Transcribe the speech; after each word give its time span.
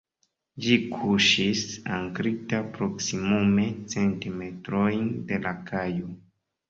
Ĝi 0.65 0.75
kuŝis 0.93 1.61
ankrita 1.99 2.63
proksimume 2.77 3.67
cent 3.93 4.29
metrojn 4.41 5.05
de 5.31 5.39
la 5.45 5.53
kajo. 5.71 6.15